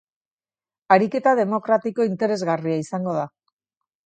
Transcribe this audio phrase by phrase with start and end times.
[0.95, 3.29] Ariketa demokratiko interesgarria izango da.